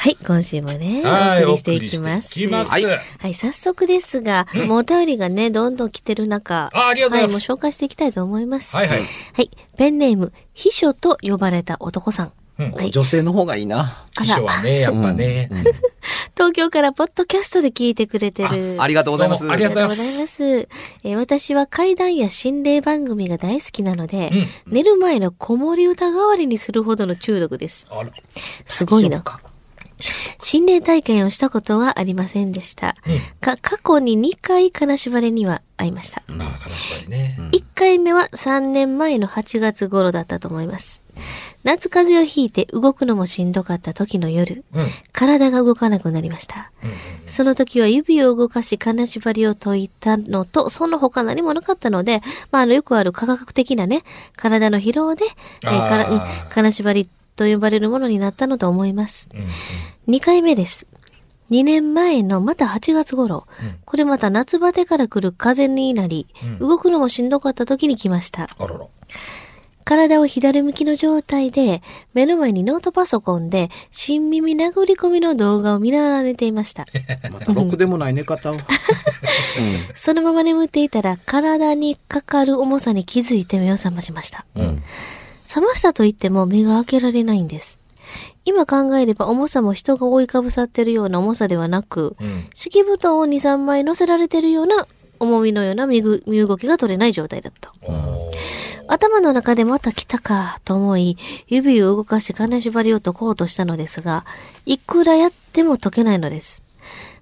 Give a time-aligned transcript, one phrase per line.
[0.00, 2.40] はい、今週もね、はい、お送りしていきます。
[2.40, 8.76] いきますはいはい、早速ですが、もうお便りがね、どんどん来てる中、あありがとうございますはい、もう紹介していきたいと思います。
[8.76, 9.00] はいはい。
[9.00, 12.32] はい、ペンネーム、秘書と呼ばれた男さん。
[12.60, 13.80] うんはい女性の方がいいな。
[13.80, 15.50] あ秘書ら、はね、 やっぱね。
[16.36, 18.76] 東京からポッドキャストで聞いてくれてる。
[18.80, 19.50] ありがとうございます。
[19.50, 20.68] ありがとうございますありがとうございます。
[21.02, 27.88] えー私は怪談や心霊番組が大好きなので、うん寝る前の子守歌代わりにするほどの中毒です。
[27.90, 28.10] あら。
[28.64, 29.24] すごいな
[30.38, 32.96] 心霊体験をしたことはありませんでした。
[33.06, 36.22] うんか、過去に2回金縛りには会いました。
[36.28, 37.36] ああ、金縛りね。
[37.52, 41.02] 1回目は3年前の8月頃だったと思います。
[41.64, 44.86] 夏風邪をひいて動くのもしんどかった時の夜、うん。
[45.12, 46.70] 体が動かなくなりました。
[46.82, 46.90] うん
[47.28, 54.02] その時は指を動かし金縛りを解いたのと、その他何もなかったので、まあ、あの、よくある科学的なね、
[54.34, 55.26] 体の疲労で、
[55.64, 57.06] えー金縛り
[57.38, 59.28] と呼ばれるものになったのと思います。
[59.32, 59.46] うんうん
[60.08, 60.86] 2回目です。
[61.50, 63.46] 2年前のまた8月頃、
[63.84, 68.48] これまた夏バテから来る風邪になり、うん動くのもしんどかった時に来ました。
[68.58, 68.86] あらら。
[69.84, 76.86] 体を左向きの状態で、目の前にノートパソコンで、新耳殴り込みの動画を見られていました。
[77.32, 78.54] またろくでもない寝方を。
[78.54, 78.60] うん。
[79.94, 84.44] そのまま眠っていたら、体にかかる重さに気づいて目を覚ましました。
[84.54, 84.82] うん。
[85.48, 87.80] 覚ましたと言っても目が開けられないんです。
[88.44, 92.48] 今考えれば重さも人が覆いかぶさってるような重さではなく、うん。
[92.54, 94.86] 敷布団を2、3枚乗せられてるような
[95.18, 97.72] 重みのような身ぐ身動きが取れない状態だった。
[98.88, 104.24] 頭の中でまた来たかと思い、指を動かし金縛りを解こうとしたのですが、
[104.66, 106.62] いくらやっても解けないのです。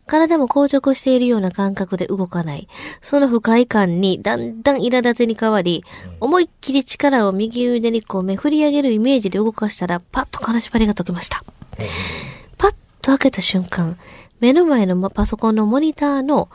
[0.06, 2.68] 体も硬直しているような感覚で動かない。
[3.00, 5.84] その不快感にだんだん苛立ちに変わり、
[6.20, 11.44] 思いっきり力を右腕に込め振り上げるイメージで動かしたら、パッと金縛りが解けました。
[12.56, 12.70] パッ
[13.02, 13.98] と開けた瞬間、
[14.40, 16.48] 目の前のパソコンのモニターの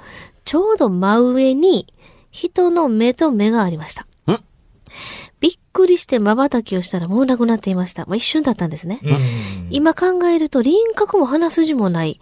[0.45, 1.87] ちょうど真上に
[2.31, 4.07] 人の目と目がありました。
[5.41, 8.05] びっくりして瞬きをしたらもうなくなっていました。
[8.05, 8.99] まあ、一瞬だったんですね。
[9.03, 9.67] うん。
[9.71, 12.21] 今考えると輪郭も鼻筋もない。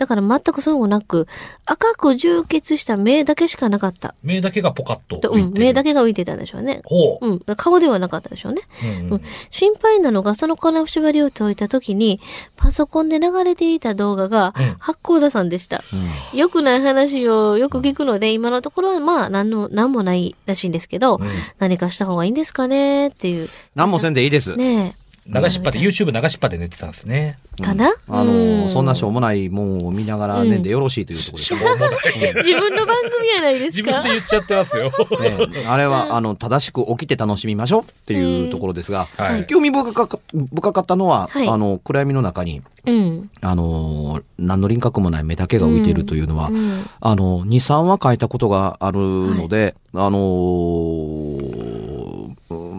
[0.00, 1.28] だから全くそうもなく、
[1.66, 4.14] 赤く充血した目だけしかなかった。
[4.22, 5.64] 目だけがポカッととうん、浮いてる。
[5.66, 6.80] 目だけが浮いてたんでしょうね。
[6.84, 7.26] ほう。
[7.26, 8.62] うん、顔ではなかったでしょうね。
[8.82, 12.18] うんうん心配なのが、その金縛りを解いた時に、
[12.56, 15.84] パソコンで流れていた動画がうん、八甲田さんでした。
[16.32, 21.28] 良くない話をよく聞くので、今のところはまあ、なんの、なんもないらしいんですけど、うん
[21.58, 23.50] 何かした方がいいんですかねっていう。
[23.74, 24.56] 何もせんでいいです。
[24.56, 27.36] ね流しっぱで、YouTube 流しっぱで寝てたんですね。
[27.60, 27.62] え。
[27.62, 28.60] かな、あうん。
[28.62, 30.62] の、そんなしょうもないもんを見ながら寝ん。
[30.62, 32.34] でよろしいというところですしょうもない。
[32.36, 34.90] 自分の番組やないです自か分で言っちゃってますよ。
[35.20, 39.46] ね、あれは、あの、正しく起きて楽しみましょうっていうところですが、はい。
[39.46, 40.18] 興味深か
[40.54, 41.48] 深かったのは、はい。
[41.48, 43.30] あの、暗闇の中に、うん。
[43.42, 46.82] あの、何の輪郭もない目だけが浮いているというのは、うん。
[47.00, 50.18] あの、2、3は書いたことがあるので、あの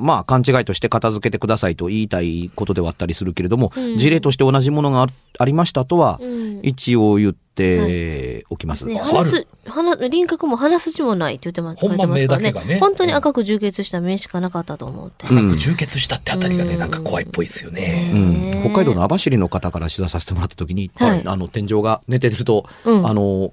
[0.02, 3.98] まあ、勘違いとして片付けてくださいと言いたいことではあったりするけれども、うん。
[3.98, 5.08] 事例として同じものがあ
[5.40, 6.60] ありましたとは、うん。
[6.64, 8.86] 一応言っておきます。
[8.86, 11.80] ね、あ鼻す、鼻、輪郭も鼻筋もないって言ってます。
[11.80, 12.80] ほんま書いてますから目だけがね。
[12.80, 15.28] 本当に赤く充血した目しかなかったと思って。
[15.28, 18.12] うん充血したってあたりがね、なんか怖いっぽいですよね。
[18.14, 18.42] うん。
[18.42, 21.22] ね北海道の網走の方から取材させてもらった時に、はい。
[21.26, 23.08] あの天井が寝てると、うん。
[23.08, 23.52] あの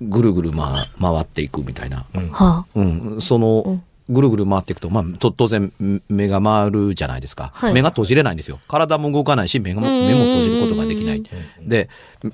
[0.00, 2.28] ぐるぐる、ま、回っていくみたいな、うん。
[2.30, 7.74] はうん、その、うんぐるぐる回っていくと、まあ、と当然ん目が回るじゃないですか、はい。
[7.74, 8.58] 目が閉じれないんですよ。
[8.68, 11.22] 体も動かないし目が目も閉じることができない。
[11.60, 11.88] で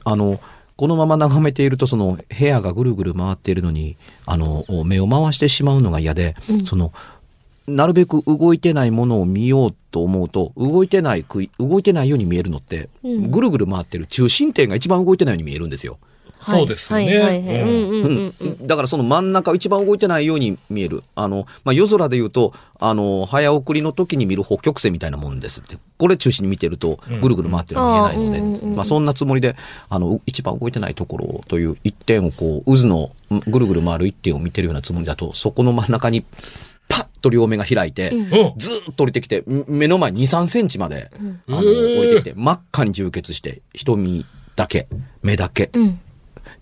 [0.05, 0.41] あの
[0.77, 3.97] このまま眺めているとその部屋がぐるぐる回っているのに
[4.27, 6.93] あの目を回してしまうのが嫌で、その
[7.67, 11.25] なるべく動いてないものを見ようと思うと、動いてない
[11.59, 13.31] 動いてないように見えるのって、うん。
[13.31, 15.99] ぐるぐる回ってる中心点が一番動いてないように見えるんですよ。
[16.47, 16.53] あ。
[16.53, 18.32] そうですよね。
[18.62, 21.03] だからその真ん中一番動いてないように見える。
[21.15, 25.79] あの、まあ、夜空で言うと、あの、早送りの時に見る北極星みたいなもんですって。
[25.96, 29.56] これ中心に見てると、ぐるぐる回ってるの見えないので、まあ、そんなつもりで、
[29.88, 36.25] あの、一番動いてないところという一点をこう、渦のんぐるぐる回る一点を見てるようなつもりだと、そこの真ん中に、
[36.88, 38.29] パッと両目が開いて、うん。
[38.58, 41.11] ずーっと降りてきて、ん目の前2、3センチまで、
[41.49, 42.00] あの、へー。
[42.00, 44.26] 降りてきて、真っ赤に充血して、瞳
[44.56, 44.88] だけ、
[45.23, 46.00] 目だけ、うん。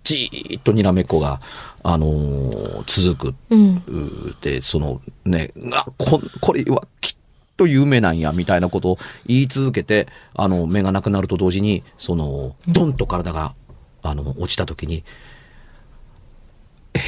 [0.04, 1.40] じーっとにらめっこが、
[1.82, 3.34] あのー続く。
[3.50, 4.36] うん。
[4.40, 7.16] で、そのね、あ、こ、これはきっ
[7.56, 13.54] と有名なんや、みたいなことを言い続けて、あの、目がなくなると同時に、その、ドンと体が、
[14.02, 15.04] あの、落ちた時に、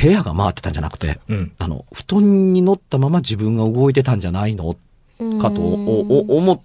[0.03, 4.77] 部屋が回ってたんじゃなくて、うんあの、布団に乗ったまま自分が動いてたんじゃないの？
[5.41, 6.01] かとお
[6.31, 6.61] お思っ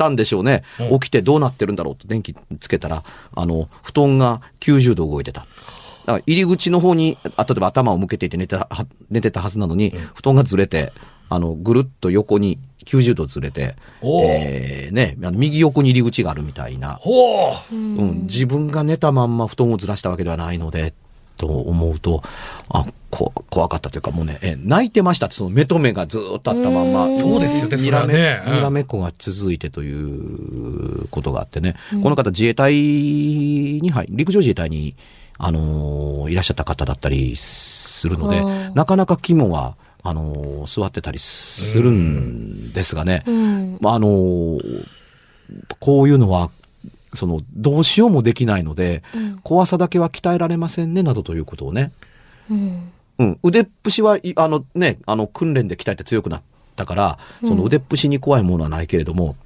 [0.00, 0.62] ったんでしょうね。
[0.78, 3.04] うん起きてどうなってるんだろうと電気つけたら、
[3.34, 5.40] あの、布団が90度動いてた。
[5.40, 10.92] だから入り口の方に、あ例えば頭を向けていて寝てた、は寝てたはずなのに、布団がずれて、
[11.28, 16.98] あの、ぐるっと横に90度ずれて、えーね、右横に入り口があるみたいな。
[17.70, 20.94] うん、自分が寝たまんま布団をずらしたわけではないので、
[21.40, 22.22] と思うと、
[22.68, 27.06] あ、こ、怖かったというかもうね、え泣いてましたって、その目と目がずーっとあったまんま。
[27.18, 28.42] そうですよね、そにらめ、ね。
[28.46, 34.94] にらめっこが続いてということがあってね、この方自衛隊に入、陸上自衛隊に、
[35.38, 38.44] あのーいらっしゃった方だったりするので
[38.74, 43.78] なかなか肝は、あのー座ってたりするんですがね、うん。
[43.80, 44.86] まああのー
[45.80, 46.50] こういうのは、
[47.14, 51.92] その、どうしようもできないので、うん怖さだけは鍛えられませんね、などということをね。
[52.50, 52.92] うん。
[53.18, 53.38] うん。
[53.42, 56.42] 腕っぷしは、いあのね、あの、訓練で鍛えて強くなっ
[56.76, 59.36] たから、その腕っぷしに怖いものはないけれども、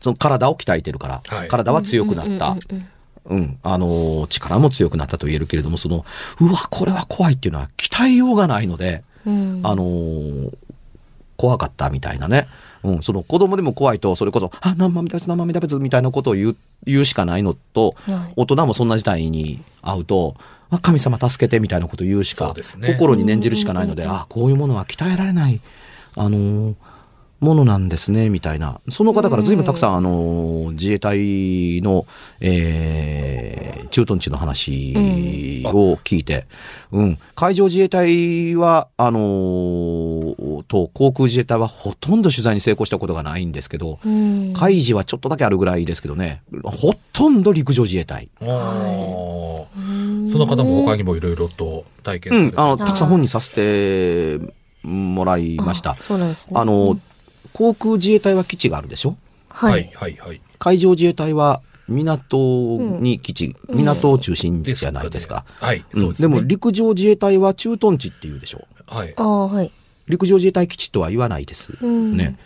[0.00, 2.56] その体を鍛えてるから、はい体は強くなった。
[3.28, 6.04] うん、あのー力も強くなったと言えるけれども、その、
[6.40, 9.60] うわ、これは怖いっていうのは鍛えようがないので、うん。
[9.64, 10.56] あのー
[11.36, 12.48] 怖かったみたいなね。
[12.86, 18.32] うん、その子供でも怖いと、それこそ、あ、生身食べつ、生身食べつみたいなことを言う、言うしかないのと、はい。
[18.36, 20.36] 大人もそんな事態に会うと、
[20.70, 22.94] あ、神様助けてみたいなことを言うしか、ね。
[22.94, 25.60] 心に念じるしかないので、あ、こういうものは鍛えられない、
[26.14, 26.74] あのー
[27.40, 28.80] ものなんですね、みたいな。
[28.88, 32.06] その方から随分たくさん、あのー自衛隊の、
[32.40, 34.94] えー、駐屯地の話
[35.66, 36.46] を聞いて、
[36.92, 44.52] うん、海上自衛隊は、あのーと、航空自衛隊はほとんど取材に成功したことがないんですけど、うん。
[44.54, 48.28] 海事はちょっとだけあるぐらいですけどね、ほとんど陸上自衛隊。
[48.40, 49.56] あー
[50.30, 55.96] その方も他にもいろいろと体験うん、あの、たくさん本にさせてもらいましたあ。
[56.00, 56.52] そうなんですね。
[56.54, 56.98] あの、
[57.56, 59.16] 航空自衛隊は基地があるでしょ？
[59.48, 59.90] ははいい。
[59.94, 60.40] はいはい。
[60.58, 62.36] 海上自衛隊は港
[63.00, 65.44] に基地、港を中心じゃないですか。
[65.60, 66.28] はい、うんそうですね。
[66.28, 68.66] でも陸上自衛隊は駐屯地っていうでしょ？
[68.86, 69.22] はいあ。
[69.22, 69.70] あ、はい。
[70.08, 71.72] 陸上自衛隊基地とは言わないです。
[71.84, 72.38] んね。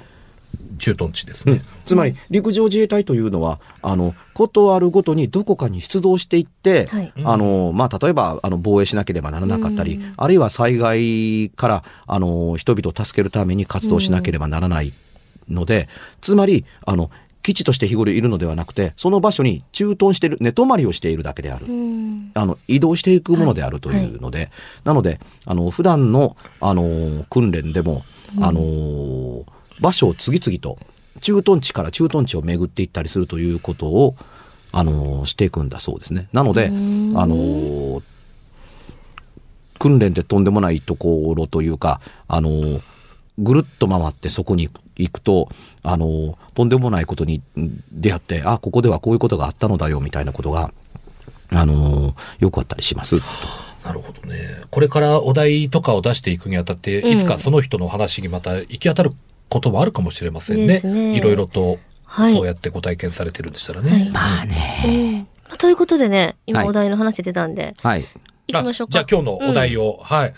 [0.80, 1.52] 駐屯地ですね。
[1.52, 1.62] うん。
[1.84, 7.12] つまり、陸上自衛隊というのは、あの、ことあるごとにどこかに出動していって、はい。
[7.22, 14.92] あの、まあ、例えば、あの、防衛しなければならなかったり、あるいは災害から、あの、人々を助けるために活動しなければならない
[15.48, 15.88] ので、
[16.20, 17.10] つまり、あの、
[17.42, 21.66] 基地として日頃いるのではなくて、その場所に駐屯している、寝泊まりをしているだけである。
[21.66, 22.30] うん。
[22.34, 24.50] あの、移動していくものであるというので、
[24.84, 28.04] なので、あの、普段の、あの、訓練でも、
[28.40, 29.44] あの、
[29.80, 30.78] 場所を次々と、
[31.20, 34.16] 駐屯地から駐屯地を巡っていったりするということを、
[34.72, 36.28] あの、していくんだそうですね。
[36.32, 36.70] なので、あ
[37.26, 38.02] の、
[39.78, 42.80] 訓練でとんでもないところというか、あの、
[43.38, 45.48] ぐるっと回ってそこに行くと、
[45.82, 47.42] あの、とんでもないことに
[47.90, 50.72] 出会って、あ、ここではこういうことがあったのだよ、みたいなことが、
[51.50, 53.16] あの、よくあったりします。
[53.84, 54.38] なるほどね。
[54.70, 59.12] これからお題とかを出していくにあたって、うんいつかその人の話にまた行き当たる
[59.50, 60.80] こともあるかもしれませんね。
[61.14, 63.90] いろいろと、はいそうやってご体験されてるんでしたらね。
[63.90, 65.26] はいまあね。
[65.50, 68.06] うんということでね、今はいお題の話出たんで、はい。
[68.46, 69.00] 行きましょうか。
[69.00, 70.34] あじゃあ今日のお題を、はい。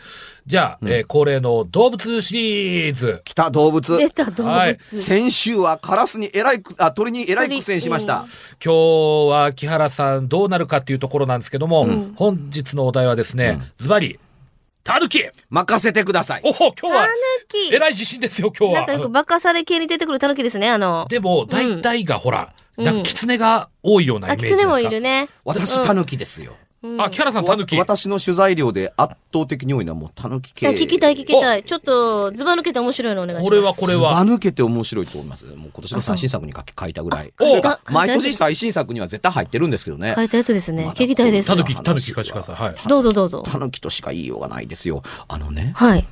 [0.47, 3.21] じゃあ、えー恒例の動物シリーズ。
[3.25, 3.97] 来た動物。
[3.97, 4.49] 出た動物。
[4.49, 8.27] はい先週はカラスにえらいく、あ、鳥にえらい苦戦しました。
[8.65, 14.19] 今日は木原さんどうなるかっていうところなんですけども、ん本日のお題はですね、ズバリ、
[14.85, 16.41] タヌキ任せてください。
[16.45, 17.13] おお今日タは、ヌ
[17.49, 18.81] キえらい自信ですよ、今日は。
[18.81, 21.07] なんかよくバカされ系に出てくるタヌキですね、あの。
[21.09, 24.57] でも、大体がほら、うんなんか狐が多いようなイあ、メージですか？
[24.57, 25.29] キツネもいるね。
[25.45, 26.55] 私、タヌキですよ。
[26.99, 27.77] あ、木原さんタヌキ。
[27.77, 30.85] 私の取材量で圧倒的に多いのはもうタヌキいや、系。
[30.85, 31.63] 聞きたい聞きたい。
[31.63, 33.49] ちょっと、ズバ抜けて面白いのお願いします。
[33.49, 34.25] これはこれずばは。
[34.25, 35.47] 抜けて面白いと思います。
[35.47, 37.33] もう今年の最新作に書き書いたぐらい。
[37.91, 40.15] 毎年最新作には絶対入ってるんですけどね。
[40.17, 40.89] 書いたやつですね。
[40.95, 41.55] 聞きたいですタ。
[41.55, 42.55] ヌキ、タヌキ貸してください。
[42.57, 42.75] はい。
[42.89, 43.45] どうぞどうぞ。
[43.47, 45.03] タヌキとしか言いようがないですよ。
[45.29, 46.05] あのね、はい。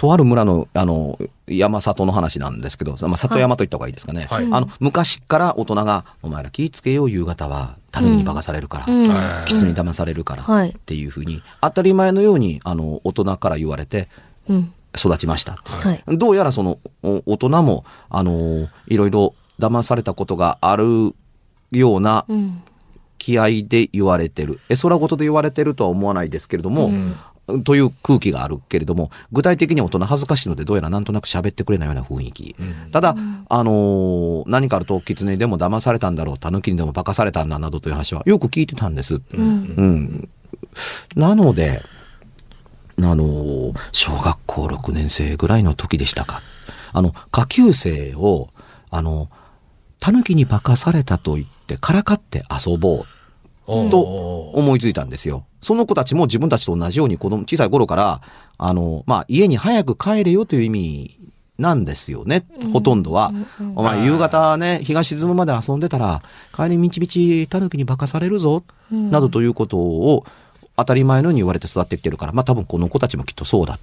[0.00, 4.28] とある村の、あの、山里の話なんですけど、まあ、里山と言った方がいいですかね。
[4.30, 9.08] はいあの、昔から大人が、お前ら気ぃつけよう夕方は、タヌキに化かされるから、うん。
[9.08, 14.08] はいキツに騙されるから、はいっていうふうに、当たり前のように、あの、大人から言われて、
[14.48, 14.72] うん。
[14.96, 15.60] 育ちました。
[15.64, 16.02] はい。
[16.16, 21.14] どうやらその、お大人も、あの、いろいろ騙されたことがある
[21.72, 22.62] ようなうん。
[23.20, 24.60] 気合で言われてる。
[24.70, 26.90] え、空事で言われてるとは思わないですけれども、
[27.64, 32.54] という空気があるけれども、具体的に大人恥ずかしいのでどうやらなんとなく喋ってくれないような雰囲気。
[32.92, 33.16] ただ、
[33.48, 39.20] あのー何かあると、狐にでも騙されたんだろう、狸にでも化かされたんだなどという話はよく聞いてたんです。
[39.32, 39.40] うん。
[39.76, 40.28] うん。
[41.16, 41.82] なので、
[42.98, 46.42] あのー小学校6年生ぐらいの時でしたか。
[46.92, 48.48] あの、下級生を、
[48.90, 49.28] あの、
[50.00, 53.06] 狸に化かされたと言ってからかって遊ぼう
[53.66, 55.44] と思いついたんですよ。
[55.62, 58.20] その子たちも自分たちと同じように子供、小さい頃から、
[58.58, 61.18] あの、まあ、家に早く帰れよという意味
[61.58, 63.32] なんですよね、ほとんどは。
[63.76, 66.22] お前、夕方ね、日が沈むまで遊んでたら、
[66.56, 70.24] 帰りみちみち狸に化かされるぞ、などということを、
[70.76, 73.78] 当たり前のように言われて育ってきてるから、まあ多分この子たちもきっとそうだ。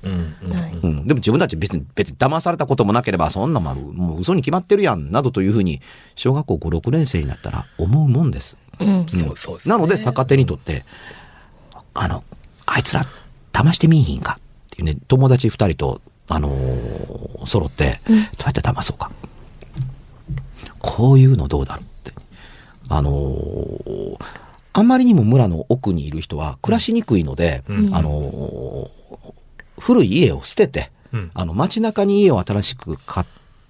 [0.81, 1.07] うん。
[1.07, 5.79] でも自分たち別に、別に騙されたこともなければ、そんなまあ、もう嘘に決まってるやん、などというふうに、
[6.15, 8.57] 小学校5、6年生になったら思うもんです。
[8.79, 9.05] うん。
[9.07, 9.75] そうそうですね。
[9.75, 10.85] なので逆手にとって、
[11.93, 12.23] あの、
[12.65, 13.05] あいつら
[13.53, 14.37] 騙してみいひんか？
[14.39, 19.11] っていうね、友達二人と、あのー揃って、どうやって騙そうか？
[20.79, 22.13] こういうのどうだろうって。
[22.89, 24.17] あのー
[24.73, 27.95] あんまりにも村の奥にいる人は暮らしにくいので、うん。
[27.95, 28.89] あのー
[29.79, 31.31] 古い家を捨てて、うん。
[31.33, 33.23] あの街中に家を新しく買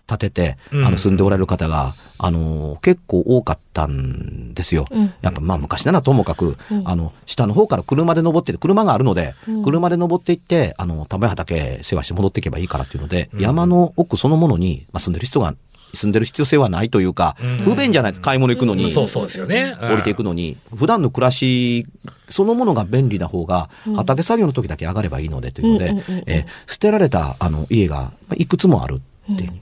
[0.08, 0.86] 建てて、うん。
[0.86, 4.86] あの住んでおられる方が、あのー結構多かったんですよ。
[4.90, 5.14] うん。
[5.22, 6.88] やっぱまあ昔ならともかく、うん。
[6.88, 9.64] あの、下の方から車で登ってて、車があるので、うん。
[9.64, 13.40] 車で登っていって、あの、田んぼや畑世話して戻っていけばいいからっていうので、うん。
[13.42, 15.54] 山の奥そのものに、まあ、住んでる人が、
[15.94, 17.58] 住んでる必要性はないというか、うん。
[17.60, 19.76] 不便じゃないです買い物行くのに、そうそうですよね。
[19.82, 21.86] 降りていくのに、普段の暮らし
[22.30, 29.02] そのものが便利な方が、畑作業の時だけ上がればいいのでというので、えー捨てられたあの家がまあいくつもある
[29.34, 29.54] っていう、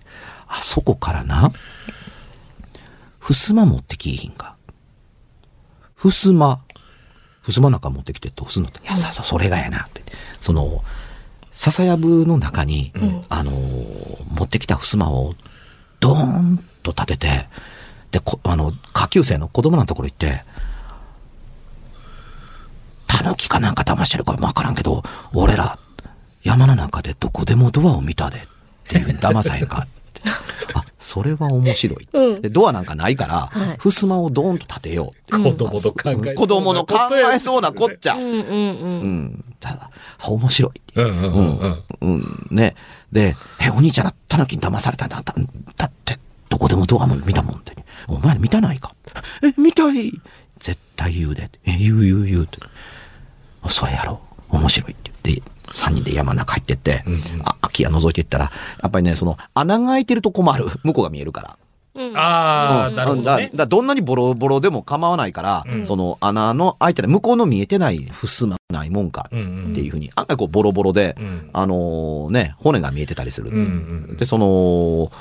[0.47, 1.51] あそこからな、
[3.19, 4.55] 襖持ってきいひんか。
[5.97, 6.59] 襖、
[7.43, 8.79] 襖なんか持ってきてどうすんのって。
[8.79, 10.03] いや、さ、さ、それがやなって。
[10.39, 10.83] その、
[11.51, 12.91] 笹やぶの中に、
[13.29, 15.33] あのー持ってきた襖を、
[15.99, 17.47] ドーンと立てて、
[18.11, 20.43] で、こあの、下級生の子供のところ行って、
[23.07, 25.79] 狸かなんか騙してるかわからんけど、俺ら、
[26.43, 28.41] 山の中でどこでもドアを見たで、っ
[28.87, 29.87] ていう騙さへんか
[30.19, 30.29] って。
[30.73, 32.07] あ、それは面白い。
[32.11, 35.43] うんで、ドアなんかないから、はい襖をドーンと立てよう。
[35.43, 36.33] 子供の考え。
[36.33, 36.95] 子供の考
[37.33, 38.15] えそうなこっちゃ。
[38.15, 38.41] うんうんうん。
[38.41, 39.45] うん。
[39.59, 39.89] ただ、
[40.27, 42.13] 面白いってうんうんうんうん。
[42.13, 42.75] うん、ね。
[43.11, 45.21] で、え、お兄ちゃんはタヌキに騙されたんだ。
[45.21, 45.33] だ
[45.77, 46.19] だって、
[46.49, 47.73] どこでもドアも見たもんって。
[48.07, 48.93] お前見たないか
[49.43, 50.11] え、見たい
[50.59, 51.49] 絶対言うで。
[51.65, 52.59] え、言う言う言うって。
[53.61, 54.55] あそれやろう。
[54.57, 57.03] 面白いって言って、三人で山の中入ってって、
[57.43, 60.67] あ空き家覗いていったら、やっぱりね、その、穴が開いてると困る。
[60.83, 61.57] 向こうが見えるから。
[62.15, 62.95] ああ、うん。
[62.95, 63.51] なるほどだね。
[63.55, 71.49] だどんなにボロボロでも構わないから、その穴の開いてない、向こうの見えてない襖ないもんかっていうふうに、案外こうボロボロで、うん。
[71.53, 73.51] あのね、骨が見えてたりする。
[74.17, 75.11] で、その、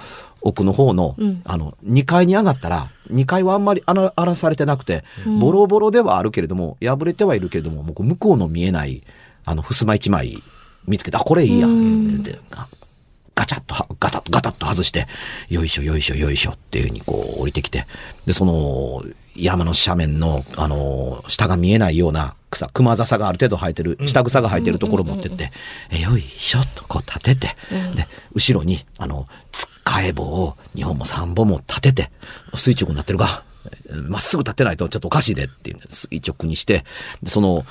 [0.40, 1.40] 奥の方の、うん。
[1.44, 5.04] あの、2階に上がったら、2階はあんまり荒荒らされてなくて、
[5.40, 9.02] ボロボロではあるけれども、破れてはいるけれども、向こうの見えない、
[9.44, 10.42] あの、襖1枚
[10.86, 11.66] 見つけて、あ、これいいや。
[12.50, 12.68] ガ
[13.34, 15.06] ガチャッとは、ガタッと、ガタッと外して、
[15.48, 17.86] よいしょ、よいしょ、よいしょっていうふうにこう降りてきて、
[18.26, 19.02] で、その、
[19.34, 25.50] 山の斜面の、あの、下が見えないような草、熊笹がある程度生えてる、下草が生えてるところを持ってって、
[25.90, 27.56] えよいしょっとこう立てて、
[27.96, 32.10] で、後ろに、あの、つっかえ棒を2本も3本も立てて、
[32.54, 33.42] 垂直になってるが、
[34.08, 36.84] まっすぐ立ってないとちょっとおかしいでっていう、垂直にして、
[37.22, 37.66] でその、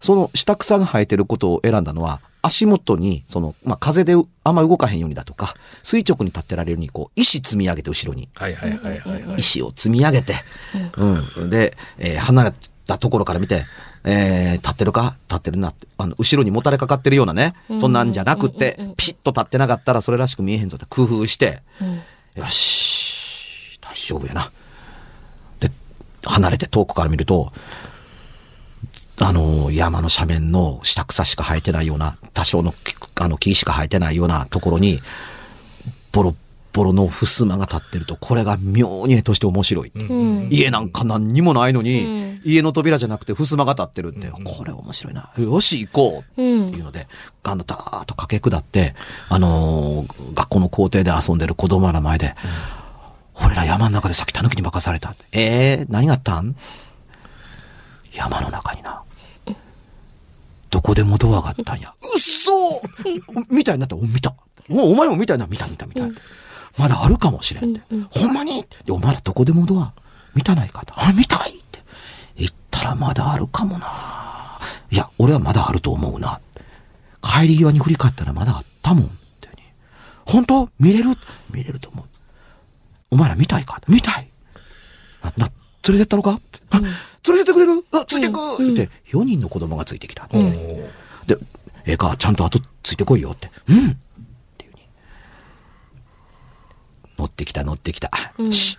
[0.00, 4.14] その下草が生えてることを選んだのは、足元に、その、まあ、風で
[4.44, 8.30] あんま動かへんようにだとか、垂直に立ってられるように、こう、石積み上げて後ろに。
[8.34, 9.36] はいはいはいはいはい。
[9.36, 10.34] 石を積み上げて、
[11.36, 11.50] うん。
[11.50, 12.52] で、えー離れ
[12.86, 13.66] たところから見て、
[14.04, 15.16] えー立ってるか？
[15.28, 15.86] 立ってるなって。
[15.98, 21.60] あの、後ろにもたれかかってるようなね、そんなんじゃなくって、ピシッと立ってなかったらそれらしく見えへんぞって工夫して、
[22.36, 24.50] よし、大丈夫やな。
[25.60, 25.70] で、
[26.24, 27.52] 離れて遠くから見ると、
[29.22, 35.00] あの、山の斜面の下草しか生えてないような、多少の木あの木しか生えてないようなところに、
[36.12, 36.34] ボロッ
[36.72, 39.92] ボロの襖が立ってると、これが妙に絵として面白い。
[39.94, 40.48] うん。
[40.52, 45.30] 家なんか何にもないのに、うん家の扉じゃなくて襖が立ってるって、これ面白いな。
[45.36, 46.42] よし、行こう。
[46.42, 47.06] うんっていうので、
[47.42, 48.94] あの、だーっと駆け下って、
[49.28, 52.34] あのー学校の校庭で遊んでる子供らの前で、
[53.44, 55.24] 俺ら山の中でさっき狸に任されたって。
[55.32, 56.56] えー、何があったん？
[58.14, 58.69] 山の中
[60.90, 61.94] こでもドアがあったんや。
[62.00, 62.82] うっそ
[63.48, 63.96] みたいになった。
[63.96, 64.34] お見た。
[64.68, 65.46] もうお前も見たいな。
[65.46, 66.02] 見た見た見た。
[66.78, 67.80] まだあるかもしれんって。
[68.10, 68.64] ほんまに？
[68.84, 69.92] で、お前らどこでもドア
[70.34, 70.94] 見たないかと。
[70.96, 71.80] あ、見たいって。
[72.36, 74.58] 言ったらまだあるかもな。
[74.90, 76.40] いや、俺はまだあると思うな。
[77.22, 79.04] 帰り際に振り返ったらまだあったもん。
[79.04, 79.08] っ
[79.40, 79.62] てに
[80.26, 80.68] 本当？
[80.80, 81.10] 見れる？
[81.52, 82.06] 見れると思う。
[83.12, 83.80] お前ら見たいか？
[83.86, 84.28] 見たい。
[85.22, 85.52] な、な、
[85.88, 86.80] 連れてったのか、あ
[87.26, 87.84] 連れてってくれる？
[87.92, 90.28] あ、ついてく、って、4人の子供がついてきた。
[90.28, 91.36] で、
[91.84, 93.50] ええか、ちゃんと後ついてこいよって。
[93.68, 93.96] うんっ
[94.56, 94.80] ていうに。
[97.18, 98.10] 乗ってきた乗ってきた。
[98.50, 98.78] し、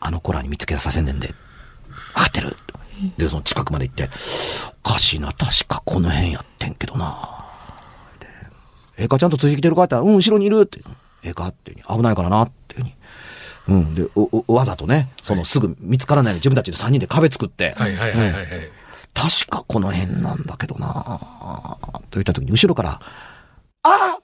[0.00, 1.28] あの子らに見つけさせんねんで。
[1.28, 1.34] 分
[2.14, 2.56] かってる？
[3.16, 4.10] で、その近くまで行って、
[4.84, 7.46] おかしいな、確かこの辺やってんけどな。
[8.18, 8.26] で
[8.98, 10.80] ええか、ちゃんとついてきてるかって言ったら、うん、後ろにいるって。
[11.22, 12.59] ええかって危ないからなってい
[13.70, 13.94] うん。
[13.94, 14.04] で、
[14.48, 17.96] わざとね、そのすぐ見つからないように自分たちで3人で壁作って、はい。
[17.96, 18.10] はい。
[18.10, 18.32] はい。
[18.32, 18.46] はい。
[18.46, 18.70] はい。
[19.14, 21.28] 確かこの辺なんだけどな。
[22.10, 23.00] と言った時に後ろから、
[23.82, 24.18] あ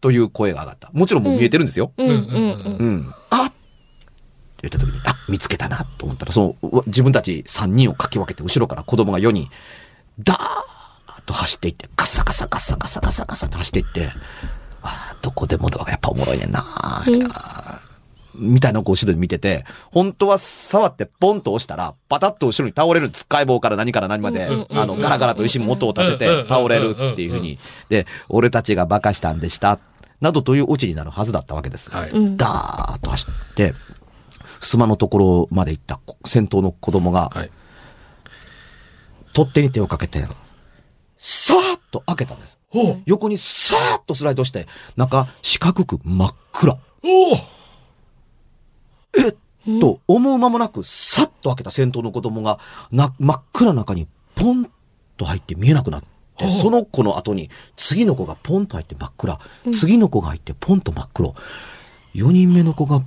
[0.00, 0.90] という声が上がった。
[0.92, 1.92] もちろんもう見えてるんですよ。
[1.96, 2.08] うん。
[2.08, 2.16] うん。
[2.16, 2.22] うん。
[2.22, 3.14] うん。
[3.30, 3.48] あっ！
[3.50, 3.54] て
[4.62, 9.48] 言った時に、あ、見つけたなと思ったら、その、自分たち3人をかき分けて、後ろから子供が4人、
[10.18, 14.10] ダーッと走っていって、ガサガサガサガサガサガサと走っていって、
[14.82, 16.64] あーどこでもドアがやっぱおもろいねんな
[18.34, 27.58] みたいなのをこう後ろに見てて、本当は触ってポンと押したら、パタッと後ろに倒れる、つっかい棒から何から何まで、あの、ガラガラと石も音を立てて倒れるっていうふうに。
[27.88, 29.78] で、俺たちが馬鹿したんでした。
[30.20, 31.90] などというオチになるはずだったわけです。
[31.90, 33.74] はいダーッと走って、
[34.60, 37.50] 襖のところまで行った先頭の子供が、はい。
[39.32, 40.20] 取っ手に手をかけて、
[41.16, 42.58] さーっと開けたんです。
[43.06, 46.78] 横にさーっとスライドして、中四角く真っ暗。
[47.04, 47.36] おお
[49.16, 49.34] えっ
[49.80, 52.58] と思う間もなく、さっと開けた先頭の子供が、
[52.90, 54.68] な、真っ暗な中にポン
[55.16, 56.02] と入って見えなくなっ
[56.36, 59.38] て、その子の後に、次の子がポンと入って真っ暗。
[59.72, 61.34] 次の子が入ってポンと真っ黒。
[62.14, 63.02] 4人目の子が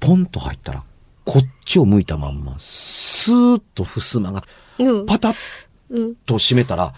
[0.00, 0.82] ポンと入ったら、
[1.24, 4.42] こっちを向いたまんま、スーッと襖が
[4.78, 5.06] うん。
[5.06, 6.14] パタッうん。
[6.16, 6.94] と閉めたら、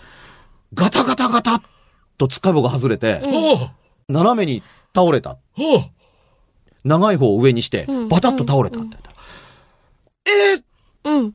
[0.75, 1.63] ガタガタガタッ
[2.17, 3.21] とつかぼが外れて、
[4.09, 4.63] 斜めに
[4.95, 5.37] 倒れた。
[6.85, 9.17] 長い方を上にしてうん、バタッと倒れたって言ったら、
[10.27, 10.63] えー
[11.05, 11.35] うん。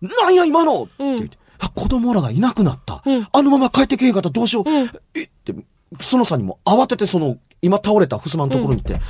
[0.00, 3.02] なんや今の、ってうん言って、あ子供らがいなくなった。
[3.04, 4.70] うんあのまま帰ってけへんかったらどうしよう。
[4.70, 5.54] うんえって、
[6.00, 9.00] そのさんにも慌ててその、今倒れた襖のところに行って、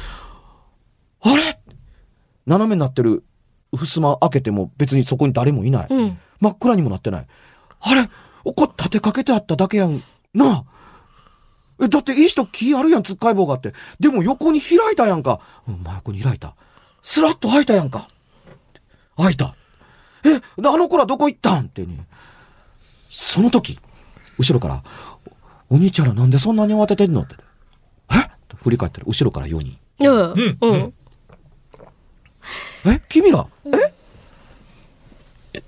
[1.22, 1.59] あれ？
[2.46, 3.25] 斜めになってる
[3.72, 5.87] 襖開けても別にそこに誰もいない。
[5.90, 6.18] うん。
[6.40, 7.27] 真っ暗にもなってない。
[7.81, 8.09] あれ？
[8.44, 10.03] これ立てかけてあっただけやん。
[10.35, 10.64] なあ
[11.80, 13.72] え、だって石と木あるやん、つっかい棒があって。
[13.98, 15.40] でも横に開いたやんか。
[15.66, 16.54] うん、真横に開いた。
[17.02, 18.08] スラッと開いたやんか。
[19.16, 19.54] 開いた。
[20.24, 21.64] え、であの子らどこ行ったん？
[21.64, 22.06] ってね。
[23.10, 23.78] その時、
[24.38, 24.82] 後ろから、
[25.68, 27.22] お兄ちゃんらなんでそんなに慌ててんの？
[27.22, 27.34] って。
[28.10, 28.30] え？
[28.48, 29.78] と振り返ったら、後ろから4人。
[30.00, 30.58] うん。
[30.60, 30.94] うん。
[32.87, 33.02] え？
[33.08, 33.46] 君ら？
[33.66, 33.92] え？
[35.54, 35.62] え、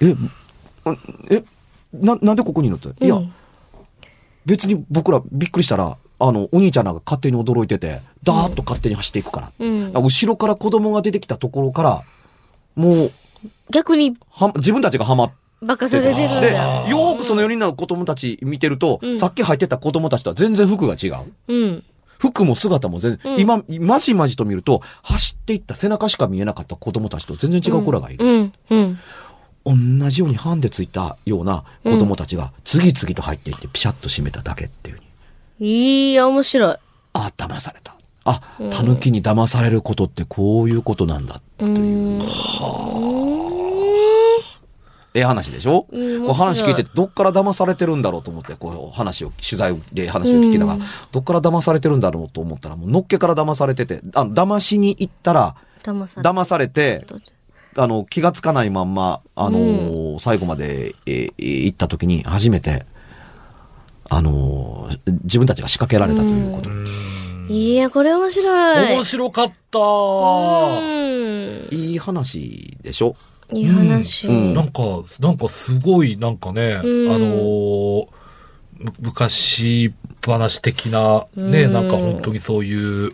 [0.00, 0.16] え、
[1.30, 1.44] え、
[1.92, 2.90] な、なんでここにいるの？
[2.90, 3.04] って。
[3.04, 3.34] いや、うん
[4.46, 9.52] 別に僕らびっくりしたら、あの、お兄ちゃんらが勝手に驚いてて、ダーッと勝手に走っていくから。
[9.58, 9.92] うん。
[9.92, 12.02] 後ろから子供が出てきたところから、
[12.76, 13.12] もう、
[13.70, 16.88] 逆には、自分たちがハマってバカされてるんで、だ。
[16.88, 21.32] よーくその4人の子供たち見てると、うんさっき入ってた子供たちとは全然服が違う。
[21.48, 21.84] うん。
[22.18, 28.24] 服も姿も全然、うん今、まじまじと見ると、走っていった背中しか見えなかった子供たちと全然違う子らがいる。
[28.24, 28.52] うん。
[28.70, 28.98] うん。
[29.64, 29.74] 同
[30.10, 35.64] じようにハンデついたような子供たちが次々と入っていってピシャッと閉めただけっていう。
[35.64, 36.76] いや、面白い。
[37.14, 37.94] あ、騙された。
[38.24, 41.40] あ、狸に騙されることってこういうことなんだ。
[41.60, 42.18] うん。
[45.16, 57.06] ええ話でしょ、うんこう話聞いてて、どっから騙されてるんだろうと思って、こう話を、取材で話を聞きながら、うんどっから騙されてるんだろうと思ったら、もうのっけから騙されてて、あ騙しに行ったら、騙されて、
[57.76, 62.86] あの、気がつかないまんま、あのーう最後まで、えー行った時に初めて、
[64.08, 66.70] あのー自分たちが仕掛けられたということ。
[67.52, 68.94] いや、これ面白い。
[68.94, 69.78] 面白かった。
[69.78, 71.68] うん。
[71.70, 73.16] いい話でしょ？
[73.52, 74.26] いい話。
[74.28, 74.54] うん。
[74.54, 74.82] なんか、
[75.20, 77.12] なんかすごい、なんかね、うん。
[77.14, 78.08] あの
[79.00, 79.92] 昔
[80.26, 81.72] 話的な、ね、うん。
[81.72, 83.12] なんか本当にそういう、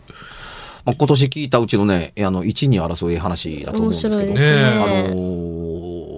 [0.84, 6.10] まあ、今年聞いたうちのね、あの、1、2争い話だと思うんですけど、ねあのー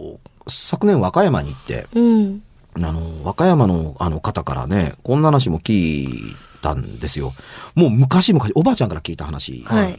[0.48, 2.42] 昨年和歌山に行って、うん。
[2.76, 7.32] あの、和歌山のあの方からね、こんな話も聞いたんですよ。
[7.74, 9.96] もう昔々、おばあちゃんから聞いた話、はい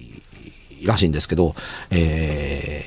[0.86, 1.56] らしいんですけど、
[1.92, 2.84] え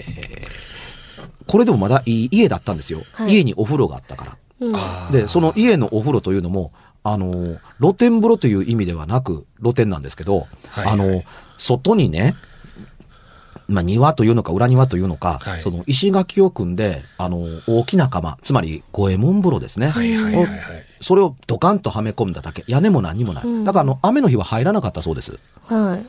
[1.19, 3.05] ー、これでもまだ家だったんですよ。
[3.13, 4.37] はい家にお風呂があったから。
[4.61, 4.73] うん。
[5.13, 6.73] で、その家のお風呂というのも、
[7.13, 11.23] あの、露天風呂という意味ではなく、露天なんですけど、はいあの、
[11.57, 12.35] 外にね、
[13.69, 19.89] まあ、庭というのか裏庭というのか、はいその石垣を組んで、あの、大きな釜、つまり五右衛門風呂ですね。
[19.89, 20.59] はいはいはいはい。
[21.01, 22.65] それをドカンとはめ込んだだけ。
[22.67, 23.45] 屋根も何にもない。
[23.45, 25.39] うんだから、あの、雨の日は入らなかったそうです。
[25.67, 26.07] はい。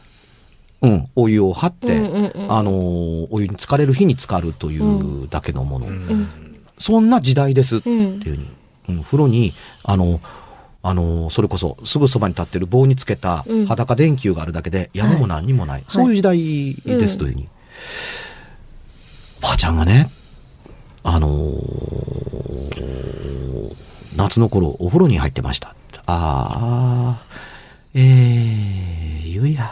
[0.81, 1.07] うん。
[1.15, 5.87] お湯を張って、うんうんうんあのーお湯に浸かれる日に浸かるというだけのもの。
[5.87, 6.27] うん
[6.79, 8.49] そんな時代ですってうんいうふうに。
[8.89, 10.21] うん、風呂に、あの、
[10.89, 15.83] あの、それこそ、すぐそばに立ってる棒につけたうん裸電球があるだけで、屋根も何にもない。
[15.89, 17.49] そういう時代ですというふうに。
[19.41, 20.09] ばあちゃんがね、
[21.03, 21.67] あのー
[24.15, 25.75] 夏の頃お風呂に入ってました。
[26.05, 27.21] ああ、
[27.93, 29.63] えー、ゆうや。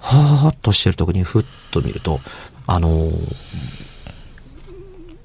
[0.00, 2.18] はーっとしてる時にふっと見ると、
[2.66, 3.34] あのー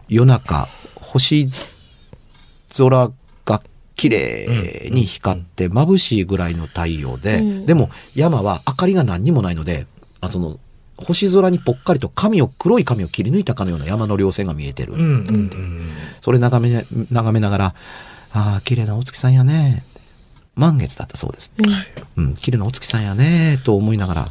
[0.09, 1.49] 夜中、星
[2.77, 3.11] 空
[3.45, 3.61] が
[3.95, 9.87] 綺麗に光って眩しいぐらいの太陽で、うんでも山は明かりが何にもないので、
[10.21, 10.59] あその、
[10.97, 14.93] 星空にぽっかりと髪を、黒い髪を切り抜いたかのような山の稜線が見えてる。
[14.93, 15.91] うんうんうん。
[16.21, 17.75] それ眺め、眺めながら、
[18.31, 19.85] ああ、綺麗なお月さんやね。
[20.55, 21.53] 満月だったそうです。
[22.17, 24.29] うん、綺麗なお月さんやね、と思いながら、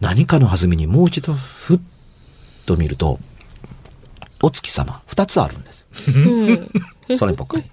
[0.00, 1.80] 何かの弾みにもう一度、ふっ
[2.64, 3.20] と見ると、
[4.42, 5.88] お月様、二つあるんです。
[7.08, 7.16] うん。
[7.16, 7.64] それっぽっかり。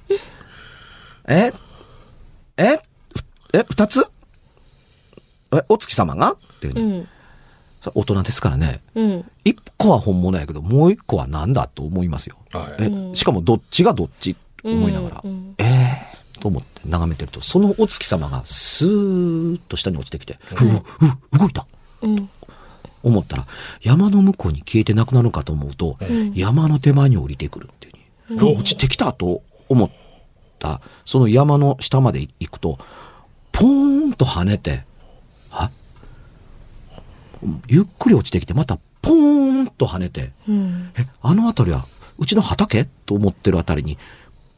[1.28, 1.52] え
[2.58, 2.80] え
[3.54, 4.06] え二つ？
[5.54, 6.32] え、お月様が？
[6.34, 7.08] っていううね、ん。
[7.82, 8.82] それ大人ですからね。
[8.96, 9.32] うん。
[9.44, 12.38] 一個は本物やけど、もう一個は何だと思いますよ。
[12.52, 12.84] はい。
[12.84, 21.66] え、しかもどっちがどっち思いながら、うんええと思って眺めてると、そのお月様がスーッと下に落ちてきて、ふう、ふう、動いた
[22.02, 22.30] うん。
[23.04, 23.46] 思ったら、
[23.82, 25.98] 山の向こうに消えてなくなるかと思うと、
[26.34, 29.92] 山の手前に降りてくるっていうふうに、落ちてきたと思っ
[30.60, 32.80] た、その山の下まで行くと、
[33.52, 34.86] ポーンと跳ねて、
[35.50, 35.70] は
[37.68, 40.92] ゆっくり落ちてきて、またポーンと跳ねて、うん。
[40.98, 41.86] え、あの辺りは、
[42.18, 42.86] うちの畑？
[43.06, 43.98] と思ってるあたりに、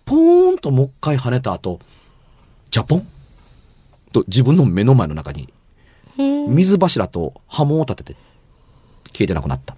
[0.05, 1.79] ポーンともう一回跳ねた後、
[2.69, 3.07] ジャポン？
[4.11, 5.51] と自分の目の前の中に、
[6.47, 8.19] 水柱と波紋を立てて、
[9.15, 9.75] 消えてなくなった。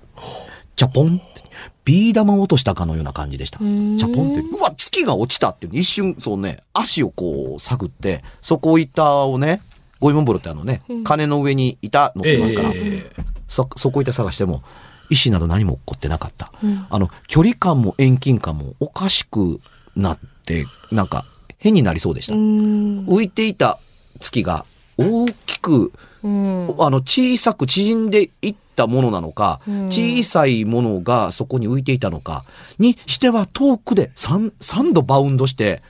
[0.75, 1.43] ジャポンって、
[1.85, 3.59] ビー玉を落としたかのような感じでした。
[3.59, 9.61] ジんャポンって、うわ、月が落ちたっていう一瞬、そうね、足をこう探って、そこ板をね、
[9.99, 14.61] ゴイモンボロってあのね、鐘の上に板乗ってますから、ええそ、そこいて探しても、
[15.09, 16.51] 石など何も起こってなかった。
[16.89, 19.59] あの、距離感も遠近感もおかしく
[19.95, 21.25] なって、なんか
[21.57, 22.33] 変になりそうでした。
[22.33, 23.05] うん。
[23.05, 23.79] 浮いていた
[24.19, 24.65] 月が
[24.97, 25.91] 大きく、
[26.23, 26.75] うん。
[26.79, 32.43] あの、小さく縮んでいったものなのか、うん小さいものがそこに浮いていたのか、
[32.79, 35.81] にしては遠くで3、3度バウンドして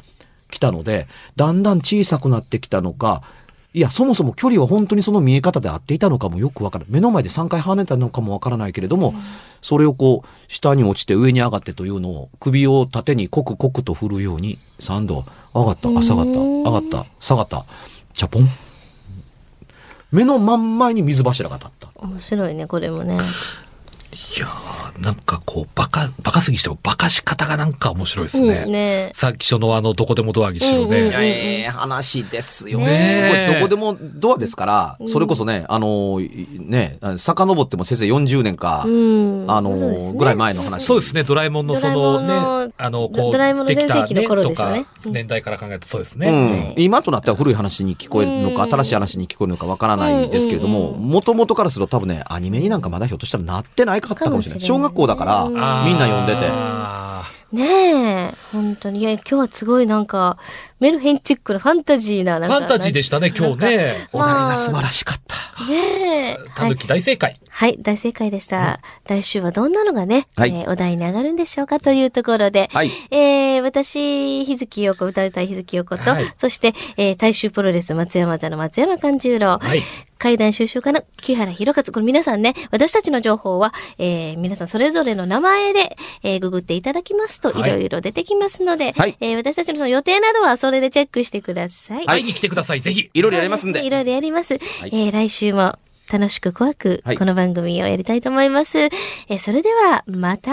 [0.52, 3.22] きたので、だんだん小さくなってきたのか、
[3.74, 6.93] いや、そもそも距離は本当にその見え方で合っていたのかもよくわからない。
[6.93, 9.13] 目の前で3回跳ねたのかもわからないけれども、
[9.62, 17.65] それをこう、下に落ちて上に上がってというのを、首を縦にコクコクと振るように、3度、上がった、あ、下がった、上がった、下がった、
[18.13, 18.66] チャポン。
[20.12, 21.89] 目の真ん前に水柱が立った。
[21.96, 23.15] 面白いね、これもね。
[23.15, 28.63] いやーなんかこう、バカ、バカすぎしても、バカし方がなんか面白いですね。
[28.65, 29.13] うんね。
[29.15, 31.12] さっきそのあの、どこでもドアにしろうんうんね。
[31.15, 32.79] ええ話ですよ。
[32.79, 39.45] ねこえれどこでもドアですから、それこそね、あの、いね、遡っても先生40年か、うん。
[39.47, 40.13] あの、そうですね。
[40.17, 40.83] ぐらい前の話。
[40.83, 42.19] そうですね、ドラえもんのその
[42.67, 44.79] ね、あの、こう、ドラえもんのできた全盛期の頃でしょうね。
[44.79, 46.73] とか、年代から考えるとそうですうね。
[46.77, 48.71] ん、今となっては古い話に聞こえるのか、うん。
[48.71, 54.60] 新しい話に聞こえるのかわからないですけれども、もともとからすると多分ね、アニメになんかまだひょっとしたらなってないかったかもしれない。
[54.60, 56.88] かもしれない小学校だから、みんな読んでて。
[57.52, 59.00] ねえ、本当に。
[59.00, 60.38] いや、今日はすごいなんか、
[60.82, 62.56] メルヘンチックなファンタジーな、なんか。
[62.58, 64.10] ファンタジーでしたね、今日ね。
[64.12, 65.38] お題が素晴らしかった。
[65.65, 66.38] ねえ。
[66.38, 66.76] はいたぬ。
[66.76, 67.36] き大正解。
[67.58, 68.82] はい、大正解でした。
[69.08, 79.82] 来週はどんなのがね、はいえーお題に上がるんでしょうかというところで、はいえー、私、日月陽子、歌うたい日月陽子と、はいそして、えー、大衆プロレス松山座の松山勘十郎、はい
[80.20, 81.91] 階段収集家の木原博勝。
[81.91, 92.06] これ皆さんね、私たちの情報は、えー、皆さんそれぞれの名前で、えー、ググっていただきますと、はいいろいろ出てきますので、はいえー、私たちのその予定などはそれでチェックしてください。
[92.06, 93.10] 会いに来てください、ぜひ。
[93.12, 93.84] いろいろやりますんで。
[93.84, 94.56] いろいろやります。
[94.56, 94.60] い
[94.91, 95.80] えー来週も
[96.12, 98.80] 楽しく怖くはいこの番組をやりたいと思います。
[98.80, 100.52] えーそれではまた